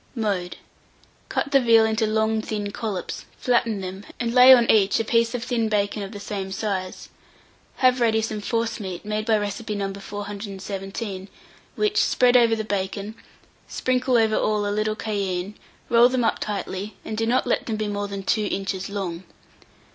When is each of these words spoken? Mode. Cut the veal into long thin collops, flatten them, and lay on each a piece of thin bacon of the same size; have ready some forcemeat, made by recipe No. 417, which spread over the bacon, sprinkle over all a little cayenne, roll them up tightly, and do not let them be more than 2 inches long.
Mode. 0.15 0.57
Cut 1.29 1.51
the 1.51 1.59
veal 1.59 1.85
into 1.85 2.07
long 2.07 2.41
thin 2.41 2.71
collops, 2.71 3.25
flatten 3.37 3.81
them, 3.81 4.03
and 4.19 4.33
lay 4.33 4.51
on 4.51 4.67
each 4.71 4.99
a 4.99 5.05
piece 5.05 5.35
of 5.35 5.43
thin 5.43 5.69
bacon 5.69 6.01
of 6.01 6.11
the 6.11 6.19
same 6.19 6.51
size; 6.51 7.09
have 7.75 8.01
ready 8.01 8.19
some 8.19 8.41
forcemeat, 8.41 9.05
made 9.05 9.27
by 9.27 9.37
recipe 9.37 9.75
No. 9.75 9.93
417, 9.93 11.27
which 11.75 11.97
spread 12.03 12.35
over 12.35 12.55
the 12.55 12.63
bacon, 12.63 13.13
sprinkle 13.67 14.17
over 14.17 14.35
all 14.37 14.65
a 14.65 14.73
little 14.75 14.95
cayenne, 14.95 15.53
roll 15.87 16.09
them 16.09 16.23
up 16.23 16.39
tightly, 16.39 16.95
and 17.05 17.15
do 17.15 17.27
not 17.27 17.45
let 17.45 17.67
them 17.67 17.75
be 17.75 17.87
more 17.87 18.07
than 18.07 18.23
2 18.23 18.45
inches 18.49 18.89
long. 18.89 19.23